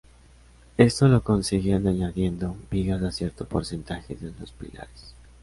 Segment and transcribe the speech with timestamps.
[0.79, 5.13] Esto lo conseguían añadiendo vigas a cierto porcentaje de los pilares.